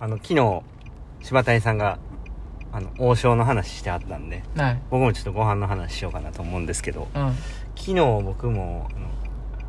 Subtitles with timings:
[0.00, 0.62] あの、昨日、
[1.22, 1.98] 柴谷さんが、
[2.72, 4.82] あの、王将の話してあったんで、はい。
[4.90, 7.34] 僕もちょっとご飯の話しようかなと思うんですけど、うん。
[7.76, 9.06] 昨日僕も、あの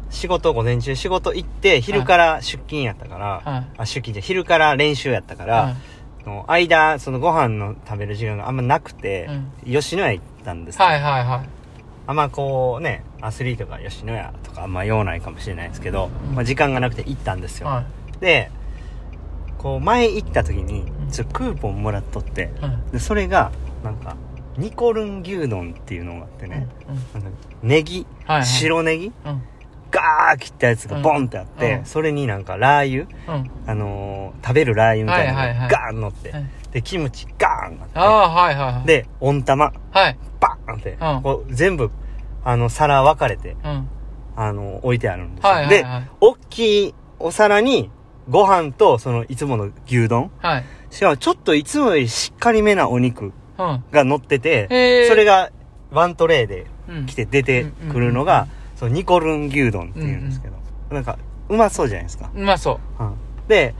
[0.09, 3.67] 仕事、午前中仕事行って、昼から出勤やったから、はい。
[3.77, 5.75] あ、出勤じゃ、昼から練習やったから、
[6.25, 9.29] の間、そのご飯の食べる時間があんまなくて、
[9.65, 11.49] 吉野家行ったんですけどはいはいはい。
[12.07, 17.67] あんまこうね、アスリートが吉野家とかあんま用ないかもしれないですけど、うんまあ時間がなくて行ったんですよ。
[17.67, 17.83] は
[18.19, 18.51] で、
[19.61, 22.51] こう前行った時にう、んちょっとクーポンもらっとって。
[22.91, 23.51] で、それが、
[23.83, 24.15] なんか、
[24.57, 26.67] ニコルン牛丼っていうのがあってね、
[27.13, 27.21] うん。
[27.21, 28.45] なんかネギ、はいはい。
[28.45, 29.41] 白ネギ、うん。
[29.91, 33.51] ガー切ったやつがボンってあって、うんそれになんかラー油、うん。
[33.67, 37.99] あのー食べるラー油みたいなのはいはいはいがガーン乗って、はいで、キムチガーンあ
[38.29, 38.85] はいはいはい。
[38.87, 40.17] て、で、温玉、はい。
[40.39, 41.91] バーンって、うんこう全部、
[42.45, 43.87] あの、皿分かれて、うん。
[44.37, 45.49] あの、置いてあるんですよ。
[45.51, 47.91] はいはいはいで、大きいお皿に、
[48.31, 50.31] ご飯と、その、いつもの牛丼。
[50.39, 50.63] はい。
[50.89, 53.83] しかも、ちょっといつもよりしっかりめなお肉うん。
[53.91, 55.51] が乗ってて、へーそれが、
[55.91, 58.47] ワントレーでうん来て出てくるのが、
[58.77, 60.55] そのニコルン牛丼っていうんですけど、
[60.89, 62.31] なんか、うまそうじゃないですか。
[62.33, 63.13] うまそうん
[63.47, 63.75] で、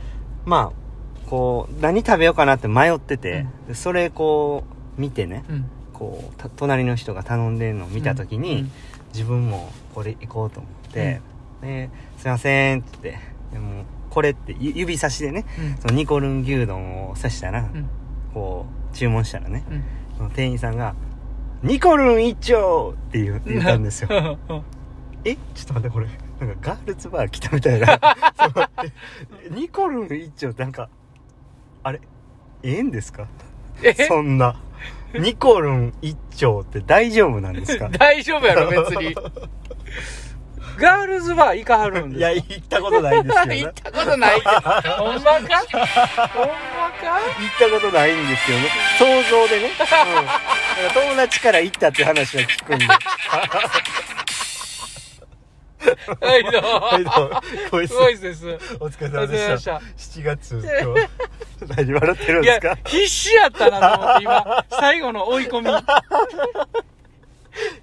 [0.45, 4.66] まあ、こう、何食べようかなって迷ってて、でそれこ
[4.97, 5.53] う、見てね、う。
[5.53, 5.66] うん。
[5.94, 8.72] こう、た隣の人が頼んでるのを見たときに、うん
[9.14, 11.20] 自分もこれ行こうと思って、
[11.62, 15.78] で、すいませんって言って、でも、これってゆ指差しでね、うん。
[15.78, 17.90] そのニコルン牛丼を刺したら、うん。
[18.34, 19.84] こう、注文したらね、うん。
[20.18, 20.94] その店員さんが、
[21.64, 24.38] ニコルン一丁って言う言ったんですよ。
[24.50, 24.64] うん。
[25.26, 25.36] え？
[25.36, 26.08] ちょっと待って、これ、
[26.40, 28.00] なんかガールズバー来たみたいな。
[29.52, 30.90] ニコルン一丁ってなんか、
[31.84, 32.02] あれ、
[32.64, 33.28] ええんですか？
[33.84, 33.94] え？
[33.94, 34.59] そんな。
[35.14, 37.90] ニコルン一丁って大丈夫なんですか？
[37.98, 39.16] 大丈夫やろ、別に。
[40.77, 43.59] ガールズバー行かはるんですいや、行ったことないんですけどね。
[43.66, 44.52] 行ったことないけど。
[44.52, 45.00] ほんまか？
[45.00, 45.39] ほんまか？
[45.39, 45.41] 行っ
[47.59, 48.69] たことないんですよね。
[48.97, 49.72] 想像でね。
[50.88, 50.94] うん。
[50.94, 52.88] 友達から行ったって話は聞くんで。
[56.22, 56.79] はい、どうも。
[56.79, 57.41] はい、どうも。
[57.72, 58.47] ごいすごいです。
[58.79, 59.66] お疲れ様様でし。
[59.66, 59.81] たた。
[59.97, 61.09] 7月、今日。
[61.75, 65.67] 何笑ってるんですか、必死やったなと思って、今、最後の追い込み。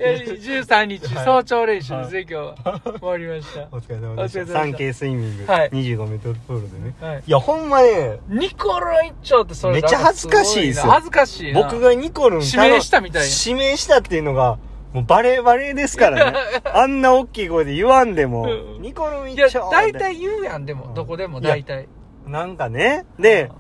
[0.01, 2.81] え13日、はい早朝練習ですね、今日は。
[3.01, 3.67] 終わりました。
[3.73, 6.95] お疲れ様でした 3K スイミング、はい25メートルプールでね。
[7.01, 7.07] た。
[7.07, 7.23] はい。
[7.27, 11.63] いや、ほんまね、ニコルン一丁ってそれめっちゃ恥ずかしいですよ恥ずかしいな。
[11.63, 14.59] 僕がニコルン指名したみたいな指名したっていうのが、
[14.93, 16.39] もうバレバレですからね。
[16.65, 18.45] あんな大きい声で言わんでも
[18.77, 21.89] う、んニコルンいや一丁、大体言うやん、でも、どこでも大体。
[22.27, 23.05] なんかね。
[23.19, 23.51] で、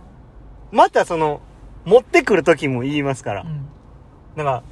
[0.70, 1.40] またその、
[1.84, 3.44] 持ってくる時も言いますからう。
[3.46, 3.68] ん
[4.36, 4.62] なんか、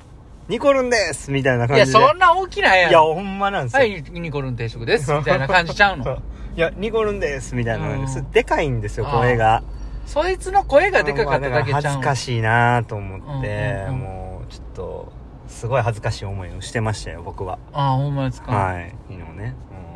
[0.48, 1.98] ニコルンですみたいない感や、じで。
[1.98, 2.90] そんな大きないやん。
[2.90, 3.80] いや、ほんまなんですよ。
[3.80, 5.10] はい、ニコルン定食です。
[5.14, 6.18] みたいな感じちゃうの？
[6.56, 9.62] いや、ニコルンですみたいなのですうんでかいんですよ、あー声が。
[10.06, 12.00] そいつの声がでかかっただけちゃう恥ずの。
[12.02, 15.12] かしいなと思って、うんうんうんもう、ちょっと、
[15.48, 17.58] すごい恥ずかしい思いをしてましたよ、僕は。
[17.72, 18.52] ああ、ほんまですか？
[18.52, 18.94] はい。
[19.08, 19.54] 昨日ね。
[19.70, 19.86] うん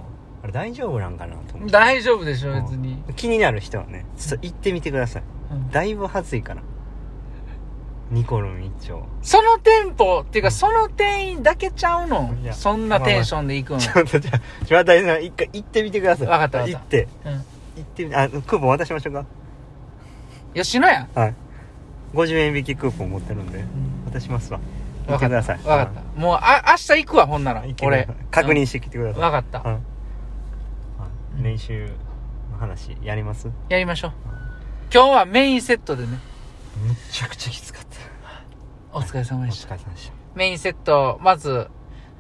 [0.43, 1.73] あれ大丈夫なんかなと思って。
[1.73, 3.03] 大丈夫でしょ、別に。
[3.15, 5.23] 気になる人はね、ちょっと行ってみてください。
[5.53, 6.63] うんだいぶ恥ずいから。
[8.11, 9.07] ニコルン一丁。
[9.23, 12.35] その店舗、っていうか、その店員だけちゃうの？
[12.43, 13.79] いやそんなテンションで行くの？
[13.79, 16.27] ちょっとじゃあ、島谷さん、一回行ってみてください。
[16.27, 17.33] わかったわかった行って、うん。
[17.33, 17.41] 行
[17.81, 19.27] ってみ、あ、クーポン渡しましょうか？
[20.55, 21.35] 吉野家はい。
[22.13, 23.65] 50円引きクーポン持ってるんで、
[24.13, 24.59] 渡しますわ。
[25.07, 25.59] 行ってください。
[25.65, 26.21] わかった。
[26.21, 27.69] もう、あ、明日行くわ、ほんならうん。
[27.69, 28.17] 行ってくだ俺さい。
[28.31, 29.23] 確認してきてください。
[29.23, 29.79] わかった。
[31.41, 31.89] 練習
[32.51, 33.49] の話やります？
[33.69, 34.13] やりましょう。
[34.93, 36.19] 今日はメインセットでね。
[36.87, 37.80] めちゃくちゃきつかった。
[38.93, 39.75] お疲れ様おでした。
[39.75, 40.13] 疲れ様でした。
[40.35, 41.69] メインセット、まず、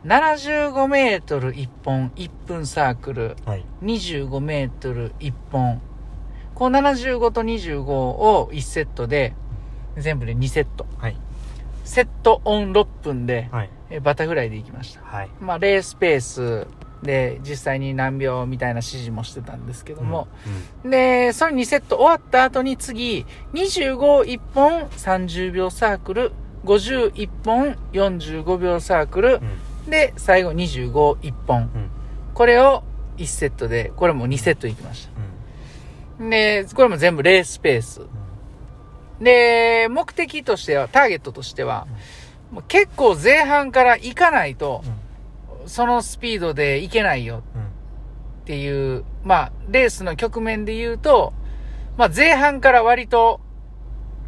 [0.04, 3.64] 75メートル1本、1分サークル、はい。
[3.82, 5.82] 25メートル1本。
[6.54, 9.34] この75と25を1セットで、
[9.96, 10.86] 全部で2セット。
[10.98, 11.16] はい。
[11.84, 13.70] セットオン6分で、はい。
[13.90, 15.02] えバタフライで行きました。
[15.02, 15.30] はい。
[15.40, 16.66] まあ、レースペース
[17.02, 20.28] で実際に何秒みたいな指示もしてたんですけども、
[20.84, 26.32] で、その2セット終わった後に次、25-1本30秒サークル、
[26.64, 29.42] 51本45秒サークルうん。、
[29.84, 29.90] うん。
[29.90, 31.62] で、最後25-1本。
[31.62, 31.90] うん。
[32.34, 32.82] これを
[33.16, 35.08] 1セットで、これも2セット行きまし
[36.18, 36.30] うん。
[36.30, 36.30] た。
[36.30, 38.00] で、これも全部レースペース。
[39.20, 41.86] で、目的としては、ターゲットとしては、
[42.50, 44.82] もう結構前半から行かないと、
[45.66, 47.62] そのスピードで行けないようん。
[47.62, 47.64] っ
[48.44, 51.32] ていう、まあ、レースの局面で言うと、
[51.96, 53.40] まあ、前半から割と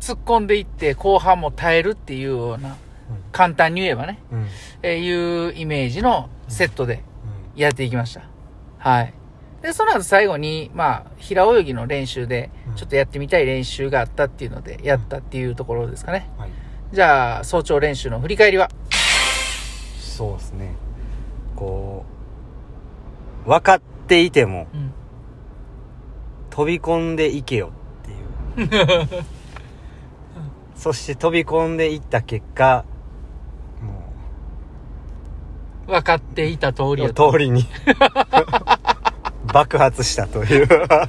[0.02, 2.76] 突っ込んでいって、後半も耐えるっていうような、
[3.30, 4.38] 簡単に言えばね、うん。
[4.40, 4.46] うん。
[4.82, 7.04] えーいうイメージのセットで
[7.54, 8.22] やっていきました。
[8.78, 9.14] はい。
[9.62, 16.28] で、その後最後に、まあ、平泳ぎの練習で、ちょっとやってみたい練習があったっていうので、やったっていうところですかね。
[16.36, 16.50] はい
[16.92, 18.68] じゃあ、早朝練習の振り返りは？
[19.98, 20.74] そうですね
[21.56, 22.04] こ
[23.46, 24.92] う分かっていてもうん。
[26.50, 27.72] 飛び込んでいけよ
[28.56, 29.08] っていう
[30.82, 32.84] そして飛び込んでいった結果
[33.80, 34.02] も
[35.86, 37.30] 分かっていた通りうやと。
[37.30, 37.64] 通りに。
[39.54, 40.66] 爆発したという。
[40.66, 40.86] バ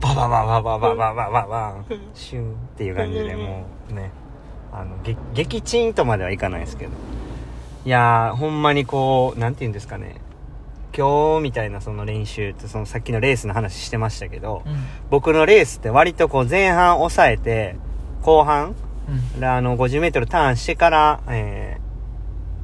[0.00, 1.86] バババババババババン。
[2.14, 4.12] シュンっていう感じでもうね。
[4.72, 6.92] あのげ撃沈とまではいかないですけど。
[7.84, 10.20] いやーほんまにこうなんて言うんですかね。
[10.96, 14.86] 今日みたいなその練習ってそのさっきのレースの話してましたけどうん。
[15.10, 17.74] 僕のレースって割とこう前半抑えて
[18.22, 18.74] 後半
[19.08, 19.40] うん。
[19.40, 21.90] であの 50m ターンしてから、えー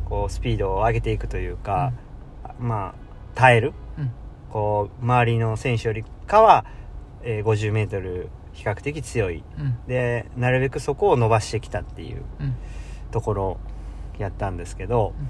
[0.09, 1.93] こうスピードを上げていくというか、
[2.61, 2.95] まあ
[3.35, 4.11] 耐える、うん
[4.53, 6.65] こう周りの選手よりかは、
[7.25, 9.77] えー 50m 比較的強いうん。
[9.89, 12.55] でなるべくそこを伸ばしてきたっていううん。
[13.11, 13.59] ところ
[14.19, 15.27] やったんですけど、うん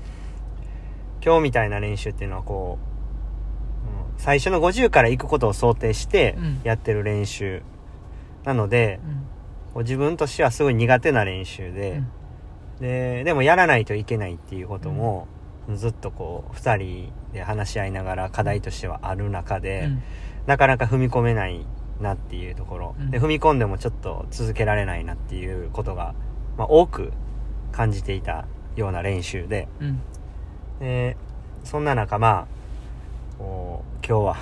[1.25, 7.63] 今日みたいな練習っていうのはこう、うん最初の50から行くことを想定してうんやってる練習、
[8.45, 9.26] なのでうん。
[9.77, 12.09] こう自分としてはすごい苦手な練習で、うん
[12.81, 15.29] ででもやらないといけないっていうことも、
[15.75, 20.03] ずっとこう2人で話し合いながら課題としてはある中で、うん
[20.47, 21.67] なかなか踏み込めない
[22.01, 26.15] なっていうところ、うんで踏み込んでもちょっと続けられないなっていうことが、
[26.57, 27.13] まあ、多く
[27.73, 28.47] 感じていた
[28.77, 30.01] ような練習でうん。
[30.81, 31.17] で
[31.65, 32.47] そんな中ま
[33.39, 34.37] あ今日は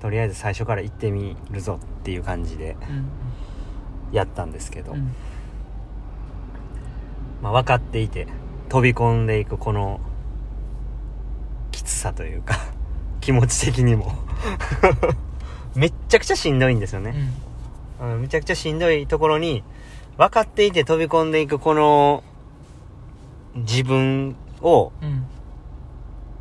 [0.00, 3.08] とりあえず最初から行ってみるぞっていう感じでうん。
[4.12, 5.14] やったんですけど、うん。
[7.42, 8.28] まあ、分かっていて
[8.68, 10.00] 飛び込んでいくこの
[11.72, 12.56] きつさというか
[13.20, 14.12] 気持ち的にも
[15.74, 17.14] めっちゃくちゃしんどいんですよね、
[18.00, 19.64] うん、めちゃくちゃしんどいところに
[20.18, 22.22] 分かっていて飛び込んでいくこの
[23.56, 25.26] 自分をうん。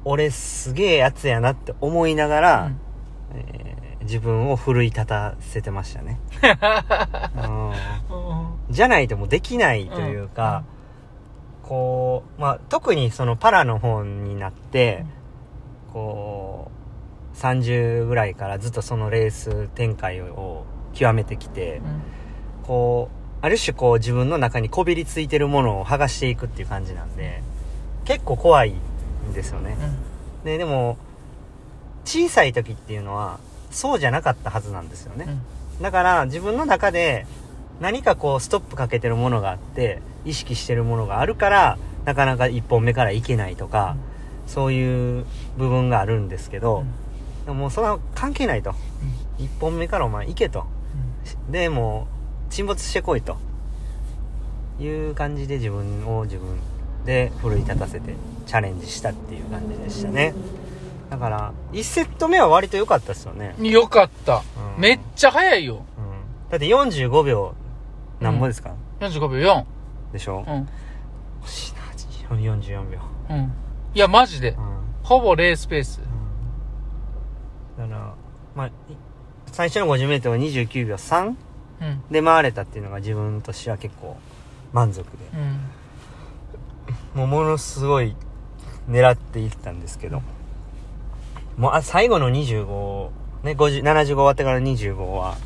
[0.03, 2.79] 俺すげえやつやなって思いながら、うん
[3.35, 3.70] えー
[4.03, 6.19] 自分を奮い立たせてましたね、
[7.35, 7.73] う んうん。
[8.69, 10.63] じゃないともうできないというか、
[11.63, 15.05] こう、まあ、特にそのパラの方になって、
[15.93, 16.71] こ
[17.33, 22.01] う、30ぐらいからずっとそのレース展開を極めてきて、うん。
[22.63, 27.41] こう、ある種こう自分の中にこびりついてるものを剥がしていくっていう感じなんで、
[28.05, 28.73] 結構怖い
[29.29, 29.77] んですよね。
[30.43, 30.97] で、でも、
[32.05, 33.39] 小さい時っていうのは、
[33.71, 35.27] そうじゃなかったはずなんですよね。
[35.81, 37.25] だから自分の中で
[37.79, 43.95] 何かこうストップかけてるものがあって意識してるものがあるからなかなか一本目からいけないとか、
[44.47, 45.25] そういう
[45.57, 46.83] 部分があるんですけど、
[47.45, 48.75] でももうそれは関係ないと。
[49.39, 50.65] 一本目からお前行けと。
[51.49, 52.07] でも
[52.49, 53.37] う沈没してこいと。
[54.81, 56.57] いう感じで自分を自分
[57.05, 58.15] で奮い立たせて
[58.45, 60.33] チャレンジしたっていう感じでしたね
[61.11, 63.65] だから1セット目は割と良かったですよね、うん。
[63.67, 64.37] よかった。
[64.37, 65.75] うんめっちゃ早いよ。
[65.75, 65.81] うん
[66.49, 67.53] だって45秒
[68.21, 69.65] なんぼですか、45秒
[70.13, 70.53] でしょ？4。
[70.53, 70.69] うん。
[71.43, 71.81] 惜しいな
[72.37, 72.99] 44秒
[73.29, 73.53] うん。
[73.93, 74.53] いや、マジでう。
[74.53, 74.57] ん、
[75.03, 75.99] ほぼレースペース。
[77.77, 78.15] だから
[78.55, 78.71] まあい
[79.51, 81.35] 最初の 50m は29秒3
[81.81, 82.03] うん。
[82.09, 84.15] で回れたっていうのが自分としては結構
[84.71, 87.19] 満足でうん。
[87.19, 88.15] もうものすごい
[88.89, 90.21] 狙っていったんですけど
[91.57, 93.09] もうあ最後の25
[93.43, 95.37] ね50 75終わってから25は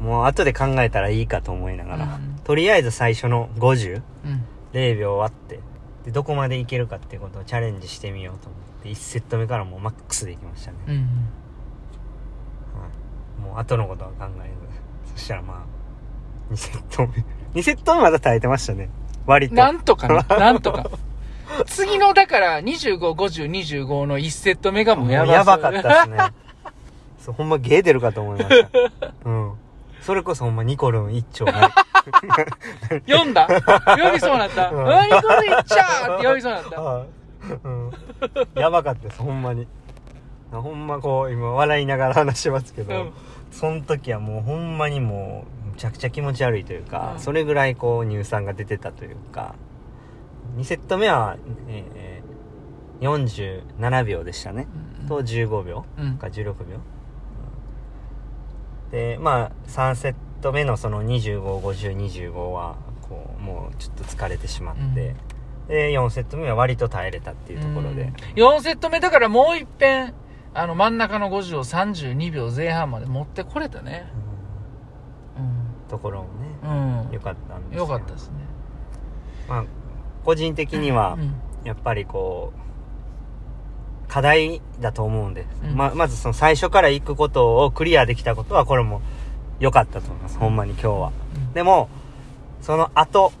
[0.00, 4.44] もう後で考えたらいいかと思いながら、うんとりあえず最初の50うん。
[4.74, 5.60] 0秒割って
[6.04, 10.94] でどこまでいけるかってことをチャレンジしてみようと思って1セット目からもうマックスでいきましたね、うん。
[10.94, 11.04] はい
[13.40, 14.50] もう後のことは考え
[15.06, 15.64] ずそしたらま
[16.50, 17.24] あ2セット目
[17.60, 18.90] 2セット目まだ耐えてましたね
[19.26, 20.22] 割となんとかな。
[20.38, 20.90] なんとか。
[21.66, 26.18] 次の、だから、25、50、25の1セット目がもうやばやばかったっですね。
[27.18, 28.68] そうほんまゲー出るかと思いました。
[29.24, 29.52] うん。
[30.02, 31.70] それこそほんまニコルン一丁な
[33.08, 33.48] 読んだ？
[33.48, 34.68] 読みそうなった？
[34.68, 34.84] うん。
[34.84, 36.80] 何これいっちゃーって読みそうなった。
[36.82, 37.06] はい
[37.64, 37.90] うん、
[38.54, 39.66] やばかったですほんまに。
[40.52, 43.12] ほんまこう今笑いながら話してますけど、うん。
[43.50, 47.20] その時はもうほんまにもうむちゃくちゃ気持ち悪いというか、うん。
[47.20, 49.54] それぐらいこう乳酸が出てたというか
[50.56, 51.36] 2セット目は、
[51.68, 52.04] えー
[53.00, 54.66] 47秒でしたね、
[55.08, 56.16] と15秒うん。
[56.16, 58.90] か16秒、うん。
[58.90, 65.16] でまあ3セット目のその255025はこうもうちょっと疲れてしまって、
[65.68, 70.14] で4セット目は割と耐えれたっていうところで、4セット目だからもう一遍、
[70.54, 74.06] あの真ん中の50を32秒前半まで持ってこれたね。
[75.36, 75.88] うん。
[75.90, 76.28] ところも
[76.62, 77.12] うね、ん。
[77.12, 77.86] 良かったんですよ。
[77.86, 78.36] かったですね。
[79.48, 79.64] まあ、
[80.24, 81.34] 個人的にはう、ん。
[81.64, 85.74] やっぱりこう、課題だと思うんで、うん。
[85.76, 89.00] ま、まずその最初から行くことをクリアできたことは、これも
[89.60, 90.38] 良かったと思います。
[90.38, 91.12] ほんまに今日は。
[91.54, 91.88] でも、
[92.60, 93.32] その後、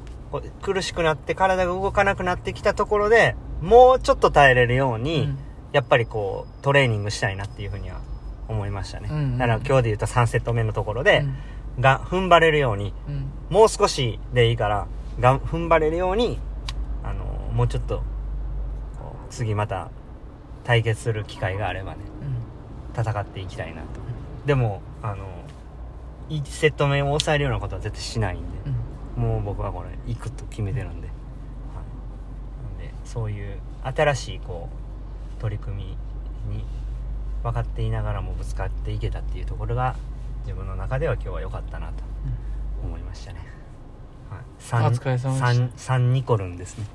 [0.62, 5.38] 苦しくなって体が動かなくなってきたところで、もうちょっと耐えれるように、うん。
[5.72, 8.00] やっぱりこう、トレーニングしたいなっていうふうには
[8.48, 9.08] 思いましたね。
[9.10, 11.36] うんうんだから今日で言うと3セット目のところうで、ん。
[11.80, 13.30] が、踏ん張れるように、うん。
[13.50, 14.86] もう少しでいいから、
[15.20, 16.38] がん、踏ん張れるように、
[17.54, 18.02] もうちょっと、
[19.30, 19.90] 次また、
[20.64, 21.98] 対決する機会があればね、
[22.96, 23.88] 戦っていきたいなと。
[24.44, 25.24] でも、あの、
[26.30, 28.74] 1セット目を抑えるようなことは絶対しないんで、うん
[29.14, 31.16] もう僕はこれ、行くと決めてるんで、はい。
[32.64, 34.68] なんで、そういう、新しい、こ
[35.38, 35.96] う、取り組
[36.48, 36.64] みに、
[37.44, 39.94] 分かっていながらもぶつかっていけたっていうところが、
[40.42, 42.02] 自分の中では今日は良かったなと
[42.82, 43.38] 思いましたね。
[44.30, 46.86] はい、三お疲れ様でした三三ニコルンですね。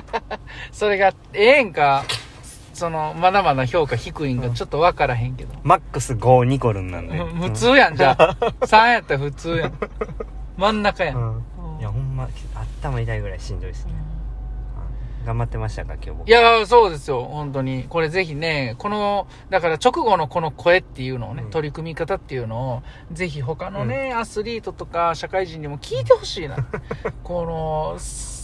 [0.72, 2.04] それがええんか
[2.72, 7.18] そのまだまだ評価低いんかちょっと分からへんけど、マックス5ニコルンなんで。
[7.18, 8.36] 普通やんじゃあ
[8.66, 9.72] 3やったら普通やん
[10.56, 11.36] 真ん中やん、うん。
[11.36, 12.28] うんいや、ほんま、
[12.80, 13.92] 頭痛いぐらいしんどいですね。
[13.94, 14.04] はい
[15.24, 16.28] 頑張ってましたか、今日僕。
[16.28, 17.86] いや、そうですよ、本当に。
[17.88, 26.56] これぜひね、この、だから直後のこの声っていうのをね、うん取り組み方っていうのを、ぜひ他のね、アスリートとか社会人にも聞いてほしいな。
[27.24, 27.98] この、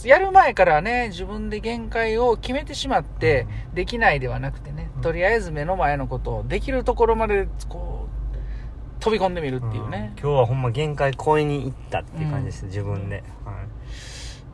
[0.07, 10.05] やる前からね、自分で限界を決めてしまって、できないではなくてね、うんとりあえず目の前のことをできるところまで、こう、飛び込んでみるっていうねん。
[10.09, 13.23] 今日はほんま限界超えに行ったっていう感じです、自分で。
[13.43, 13.53] は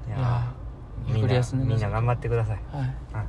[0.07, 0.09] い。
[0.09, 0.53] いいや
[1.07, 2.59] みんな、みんな頑張ってください。
[2.71, 2.81] はい。
[3.13, 3.25] はい。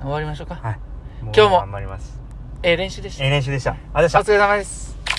[0.00, 0.54] 終わりましょうか。
[0.56, 0.78] はい。
[1.22, 2.20] 今日も頑張ります。
[2.62, 3.24] ええ練習でした。
[3.24, 3.72] ええ練習でした。
[3.72, 5.11] ありがとうございましたお疲れ様です。